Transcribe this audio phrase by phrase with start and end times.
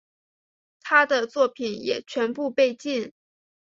[0.81, 3.13] 他的作品也全部被禁。